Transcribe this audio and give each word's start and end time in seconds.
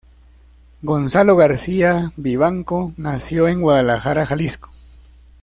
Gonzalo 0.81 1.35
García 1.35 2.11
Vivanco 2.17 2.91
nació 2.97 3.47
en 3.47 3.61
Guadalajara, 3.61 4.25
Jalisco. 4.25 4.71